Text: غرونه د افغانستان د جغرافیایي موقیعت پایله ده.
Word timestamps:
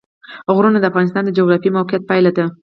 غرونه 0.55 0.77
د 0.79 0.85
افغانستان 0.91 1.23
د 1.25 1.29
جغرافیایي 1.37 1.75
موقیعت 1.77 2.03
پایله 2.09 2.31
ده. 2.37 2.45